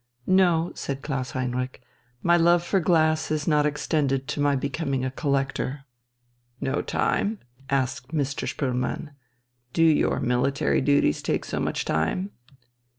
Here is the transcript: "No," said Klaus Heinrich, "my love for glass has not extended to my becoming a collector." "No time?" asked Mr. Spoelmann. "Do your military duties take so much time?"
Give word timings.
"No," 0.25 0.71
said 0.73 1.03
Klaus 1.03 1.33
Heinrich, 1.33 1.79
"my 2.23 2.35
love 2.35 2.63
for 2.63 2.79
glass 2.79 3.27
has 3.29 3.47
not 3.47 3.67
extended 3.67 4.27
to 4.29 4.39
my 4.41 4.55
becoming 4.55 5.05
a 5.05 5.11
collector." 5.11 5.85
"No 6.59 6.81
time?" 6.81 7.37
asked 7.69 8.07
Mr. 8.11 8.47
Spoelmann. 8.47 9.11
"Do 9.73 9.83
your 9.83 10.19
military 10.19 10.81
duties 10.81 11.21
take 11.21 11.45
so 11.45 11.59
much 11.59 11.85
time?" 11.85 12.31